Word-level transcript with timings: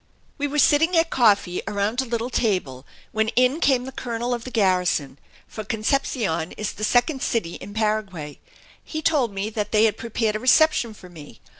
We 0.39 0.47
were 0.47 0.57
sitting 0.57 0.97
at 0.97 1.11
coffee, 1.11 1.61
around 1.67 2.01
a 2.01 2.05
little 2.05 2.31
table, 2.31 2.87
when 3.11 3.27
in 3.35 3.59
came 3.59 3.85
the 3.85 3.91
colonel 3.91 4.33
of 4.33 4.45
the 4.45 4.49
garrison 4.49 5.19
for 5.47 5.63
Concepcion 5.63 6.53
is 6.53 6.71
the 6.73 6.83
second 6.83 7.21
city 7.21 7.53
in 7.57 7.75
Paraguay. 7.75 8.39
He 8.83 9.03
told 9.03 9.31
me 9.31 9.51
that 9.51 9.71
they 9.71 9.83
had 9.83 9.97
prepared 9.97 10.35
a 10.35 10.39
reception 10.39 10.95
for 10.95 11.07
me! 11.07 11.39